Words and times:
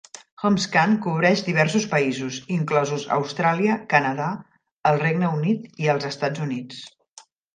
Homescan 0.47 0.93
cobreix 1.01 1.43
diversos 1.49 1.83
països, 1.91 2.39
inclosos 2.55 3.05
Austràlia, 3.17 3.75
Canadà, 3.93 4.31
el 4.93 4.99
Regne 5.05 5.31
Unit 5.39 5.69
i 5.85 5.91
els 5.97 6.09
Estats 6.13 6.45
Units. 6.49 6.83